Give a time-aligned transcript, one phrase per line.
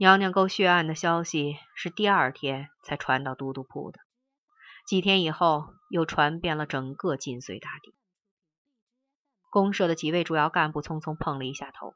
[0.00, 3.98] 娘娘沟血案的消息是第二天才传到都督铺的，
[4.86, 7.92] 几天以后又传遍了整个晋绥大地。
[9.50, 11.94] 公社的几位主要干部匆匆碰了一下头，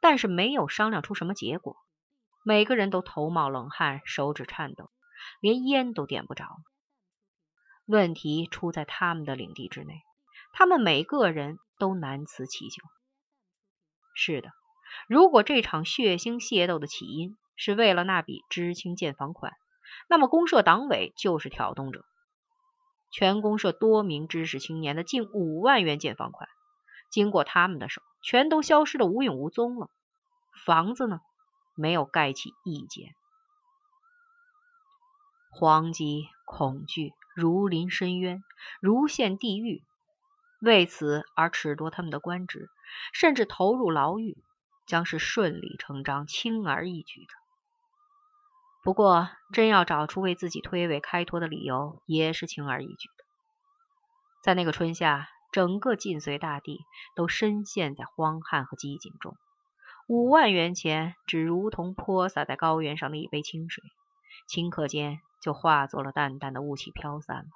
[0.00, 1.76] 但是没有商量出什么结果。
[2.44, 4.90] 每个人都头冒冷汗，手指颤抖，
[5.40, 6.48] 连烟都点不着。
[7.84, 10.02] 问题出在他们的领地之内，
[10.52, 12.82] 他们每个人都难辞其咎。
[14.16, 14.50] 是的，
[15.08, 19.52] 如果这场血腥械斗的起因是为了那笔知青建房款，
[20.08, 22.04] 那么公社党委就是挑动者。
[23.12, 26.48] 全公社多名知识青年的近五万元建房款。
[27.08, 29.88] 经过他们的手，全都消失的无影无踪了。
[30.64, 31.20] 房子呢，
[31.76, 33.14] 没有盖起一间。
[35.50, 38.42] 黄急、恐惧如临深渊，
[38.80, 39.82] 如陷地狱。
[40.60, 42.68] 为此而褫夺他们的官职，
[43.12, 44.36] 甚至投入牢狱，
[44.86, 47.28] 将是顺理成章、轻而易举的。
[48.82, 53.24] 不过，真要找出为自己推诿开脱的理由，也是轻而易举的。
[54.42, 55.28] 在那个春夏。
[55.52, 59.38] 整个晋绥大地都深陷在荒旱和饥馑中，
[60.06, 63.82] 五万元钱只如同泼洒在高原上的一杯清水，
[64.50, 67.48] 顷刻间就化作了淡淡的雾气飘散了。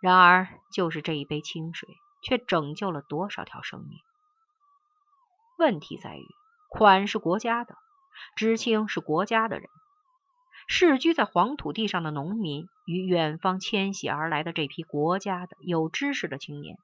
[0.00, 1.86] 然而，就是这一杯清水，
[2.22, 3.98] 却拯救了多少条生命？
[5.56, 6.26] 问题在于，
[6.68, 7.76] 款是国家的，
[8.36, 9.68] 知青是国家的人。
[10.68, 16.76] 世居在黄土地上的农民与远方迁徙而来的这批国家的有知识的青年，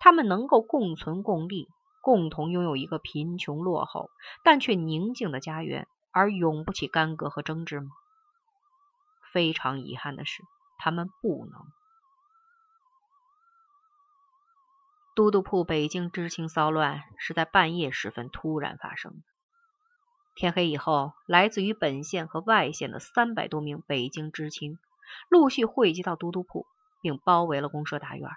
[0.00, 1.68] 他们能够共存共利，
[2.02, 4.10] 共同拥有一个贫穷落后
[4.42, 7.90] 但却宁静的家园，而永不起干戈和争执吗？
[9.32, 10.42] 非常遗憾的是，
[10.78, 11.79] 他们不能。
[15.14, 19.18] 都督铺北京知青骚乱是在半夜时分突然发生的。
[20.36, 24.78] 天黑以后，来自于本县和外县的三百多名北京知青
[25.28, 26.66] 陆续汇集到都督铺，
[27.02, 28.30] 并包围了公社大院。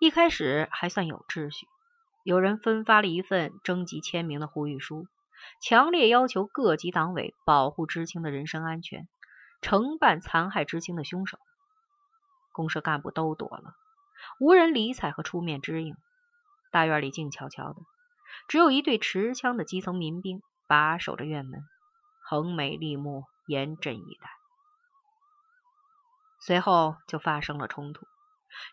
[0.00, 1.66] 一开始还算有秩序，
[2.24, 5.06] 有人分发了一份征集签名的呼吁书，
[5.62, 9.08] 强烈要求各级党委保护知青的人身安全，
[9.62, 11.38] 惩办残害知青的凶手。
[12.52, 13.74] 公社干部都躲了，
[14.38, 15.96] 无人理睬和出面支应。
[16.70, 17.80] 大院里静悄悄的，
[18.48, 20.42] 只有一队持枪的基层民兵。
[20.70, 21.66] 把守着院门，
[22.20, 24.28] 横眉立目，严阵以待。
[26.40, 28.06] 随后就发生了冲突，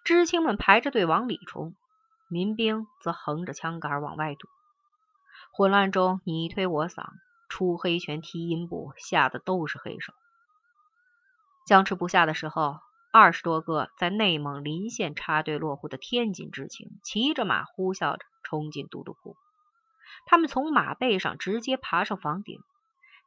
[0.03, 1.73] 知青们排着队往里冲，
[2.27, 4.49] 民兵则横着枪杆往外堵。
[5.53, 7.05] 混乱中，你推我搡，
[7.47, 10.13] 出黑拳踢阴部，吓得都是黑手。
[11.65, 12.81] 僵持不下的时候，
[13.17, 19.37] 二十多个在内蒙临县插队落户的天津知青，骑着马呼啸着冲进都督铺。
[20.25, 22.59] 他们从马背上直接爬上房顶，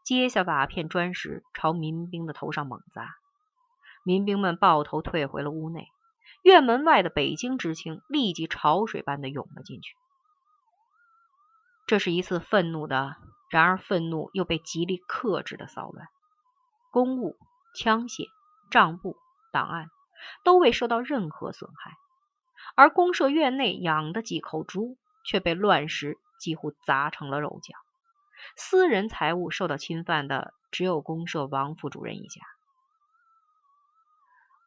[0.04, 3.15] 接下瓦片砖石，朝民兵的头上猛砸。
[4.04, 5.88] 民兵们抱头退回了屋内。
[6.43, 9.97] 院门外的北京知青立即潮水般的涌了进去。
[11.87, 13.16] 这是一次愤怒的，
[13.49, 16.09] 然而愤怒又被极力克制的骚乱。
[16.91, 17.38] 公务、
[17.75, 18.26] 枪械、
[18.70, 19.16] 账簿、
[19.53, 19.91] 档案
[20.45, 21.93] 都未受到任何损害，
[22.77, 26.19] 而公社院内养的几口猪却被乱石。
[26.39, 27.77] 几乎砸成了肉酱。
[28.55, 32.43] 私人财物受到侵犯的只有公社王副主任一家。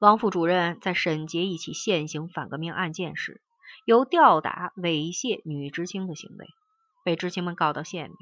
[0.02, 3.42] 王副主任在审结一起现行反革命案件时，
[3.86, 6.50] 有吊打、猥亵女知青的行为，
[7.06, 8.18] 被知青们告到县里，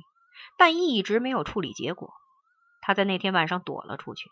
[0.56, 2.14] 但一直没有处理结果。
[2.82, 4.30] 他在那天晚上躲了出去，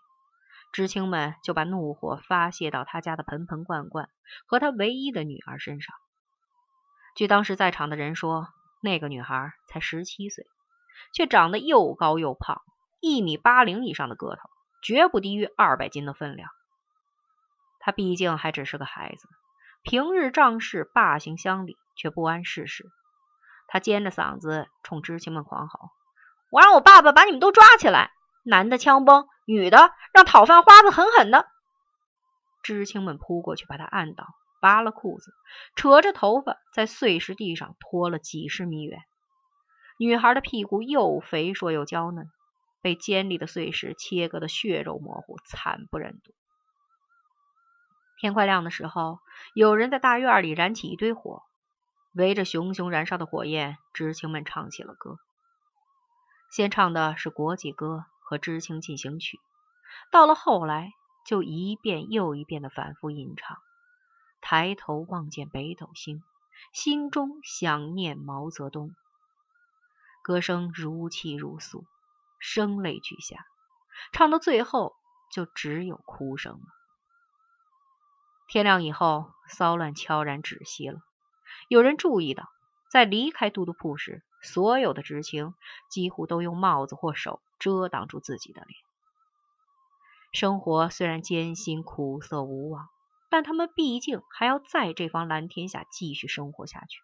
[0.72, 4.10] 知青们就把怒火发泄到他家的盆盆罐罐
[4.46, 5.96] 和他唯一的女儿身上。
[7.16, 8.48] 据当时在场的人说。
[8.80, 10.46] 那个女孩才十七岁，
[11.12, 12.62] 却长得又高又胖，
[13.00, 14.50] 一米八零以上的个头，
[14.84, 16.48] 绝不低于二百斤的分量。
[17.80, 19.28] 她毕竟还只是个孩子，
[19.82, 22.86] 平日仗势霸行乡里，却不谙世事。
[23.68, 25.90] 她尖着嗓子冲知青们狂吼
[26.52, 28.12] ：“我让我爸爸把你们都抓起来，
[28.44, 31.48] 男的枪崩，女的让讨饭花子狠狠的。”
[32.62, 34.28] 知青们扑过去把她按倒。
[34.60, 35.32] 扒了裤子，
[35.76, 39.00] 扯着头发在碎石地上拖了几十米远。
[40.00, 42.32] 女孩的屁股又肥硕又娇嫩，
[42.82, 46.34] 被尖利的碎石切割的血肉模糊，惨不忍睹。
[48.20, 49.20] 天快亮的时候，
[49.54, 51.44] 有人在大院里燃起一堆火，
[52.16, 55.20] 围着熊熊燃烧的火焰，知青们唱起了歌。
[56.52, 59.40] 先唱的是国际歌和知青进行曲，
[60.12, 60.92] 到了后来，
[61.26, 63.58] 就一遍又一遍的反复吟唱。
[64.42, 66.22] 抬头望见北斗星，
[66.74, 68.94] 心中想念毛泽东。
[70.22, 71.86] 歌声如泣如诉，
[72.38, 73.46] 声泪俱下，
[74.12, 74.94] 唱到最后
[75.32, 76.66] 就只有哭声了。
[78.50, 81.00] 天亮以后，骚乱悄然止息了。
[81.70, 82.50] 有人注意到，
[82.92, 85.54] 在离开都督铺时，所有的知青
[85.90, 88.80] 几乎都用帽子或手遮挡住自己的脸。
[90.32, 92.90] 生活虽然艰辛、苦涩、无望，
[93.30, 97.02] 但他们毕竟还要在这方蓝天下继续生活下去。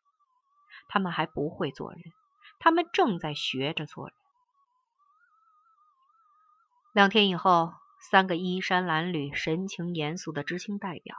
[0.90, 2.02] 他们还不会做人，
[2.60, 4.14] 他们正在学着做人。
[6.94, 7.74] 两天以后，
[8.12, 11.16] 三个衣衫褴褛、神情严肃的知青代表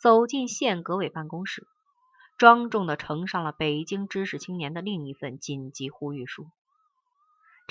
[0.00, 1.68] 走进县革委办公室，
[2.38, 6.48] 庄重的呈上了北京知识青年的另一份紧急呼吁书。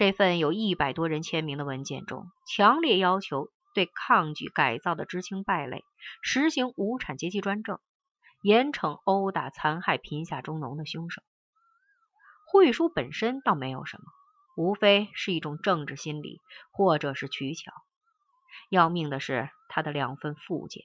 [0.02, 5.86] 这份有一百多人签名的文件中，强烈要求对抗拒改造的知青败类
[6.24, 7.80] 实行无产阶级专政，
[8.42, 11.22] 严惩殴打、残害贫下中农的凶手。
[12.48, 14.06] 会书本身倒没有什么，
[14.58, 17.72] 无非是一种政治心理或者是取巧。
[18.72, 20.84] 要命的是他的两份附件。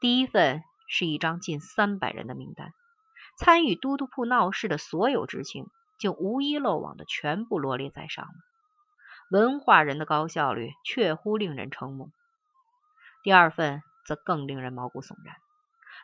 [0.00, 2.74] 第一份是一张近三百人的名单，
[3.38, 5.68] 参与都督铺闹事的所有知青，
[6.02, 8.32] 竟无一漏网的全部罗列在上了。
[9.30, 12.10] 文化人的高效率，确乎令人瞠目。
[13.22, 15.36] 第二份则更令人毛骨悚然，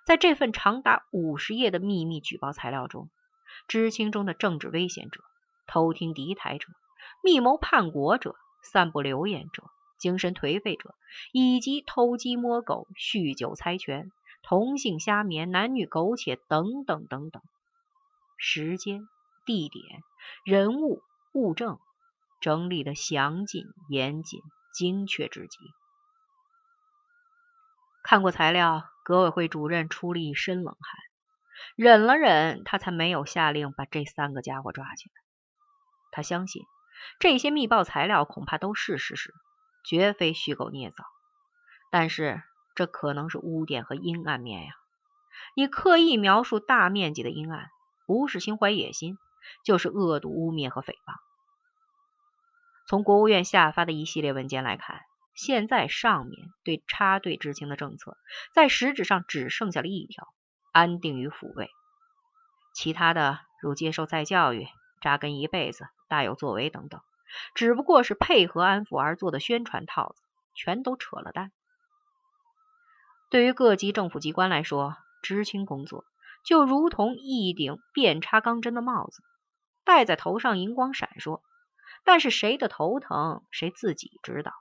[0.06, 3.10] 在这份长达五十页的秘密举报材料中。
[3.66, 5.20] 知青中的政治危险者、
[5.66, 6.68] 偷听敌台者、
[7.24, 9.64] 密谋叛国者、散布流言者、
[9.98, 10.94] 精神颓废者，
[11.32, 14.12] 以及偷鸡摸狗、酗酒猜拳、
[14.44, 17.42] 同性瞎眠、男女苟且等等等等，
[18.36, 19.08] 时间、
[19.48, 20.02] 地点、
[20.44, 21.02] 人物、
[21.32, 21.78] 物证
[22.38, 24.42] 整理的详尽、严谨、
[24.74, 25.56] 精确至极。
[28.02, 31.00] 看过材料，革委会主任出了一身冷汗。
[31.76, 35.14] 忍了忍，他才没有下令把这三个家伙抓起来。
[36.10, 36.66] 他相信
[37.18, 39.32] 这些密报材料恐怕都是事实，
[39.82, 41.06] 绝非虚构捏造。
[41.90, 42.42] 但是
[42.74, 44.74] 这可能是污点和阴暗面呀！
[45.56, 47.70] 你刻意描述大面积的阴暗，
[48.06, 49.16] 不是心怀野心，
[49.64, 51.16] 就是恶毒污蔑和诽谤。
[52.86, 55.02] 从国务院下发的一系列文件来看，
[55.34, 58.16] 现在上面对插队知青的政策，
[58.52, 60.28] 在实质上只剩下了一条。
[60.70, 61.70] 安定与抚慰，
[62.72, 64.68] 其他的如接受再教育、
[65.00, 67.00] 扎根一辈子、大有作为等等，
[67.54, 70.22] 只不过是配合安抚而做的宣传套子，
[70.54, 71.50] 全都扯了淡。
[73.30, 76.04] 对于各级政府机关来说，知青工作
[76.48, 79.22] 就如同一顶遍插钢针的帽子，
[79.84, 81.42] 戴在头上银光闪烁，
[82.04, 84.54] 但是谁的头疼，谁自己知道。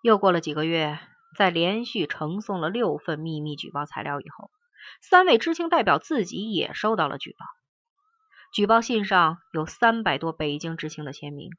[0.00, 0.98] 又过了几个月。
[1.36, 4.50] 在连续呈送了六份秘密举报材料以后，
[5.00, 7.46] 三位知青代表自己也收到了举报。
[8.52, 11.52] 举报信上有三百多北京知青的签名，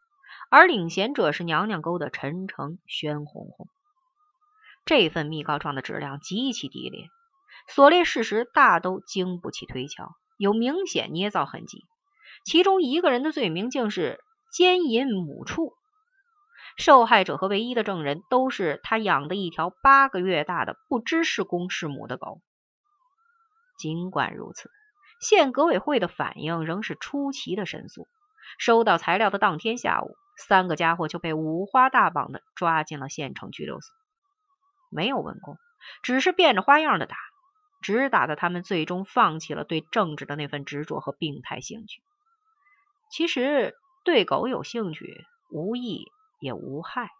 [0.50, 3.69] 而领衔者是娘娘沟的陈诚、宣红红。
[4.84, 7.08] 这份密告状的质量极其低劣，
[7.68, 11.86] 所列事实大都经不起推敲，有明显捏造痕迹。
[12.46, 14.19] 其中一个人的罪名竟是
[14.52, 15.74] 奸淫母畜。
[16.78, 22.42] 受害者和唯一的证人都是他养的一条八个月大的不知是公是母的狗。
[23.78, 24.69] 尽管如此，
[25.19, 28.08] 县革委会的反应仍是出奇的神速。
[28.58, 33.94] 收到材料的当天下午，三个家伙就被五花大绑的抓进了县城拘留所，
[34.89, 35.58] 没有问供，
[36.01, 37.15] 只是变着花样的打，
[37.82, 42.02] 直打的他们最终放弃了对政治的那份执着和病态兴趣。
[43.12, 46.12] 其实对狗有兴趣，无益。
[46.42, 47.12] 也无害。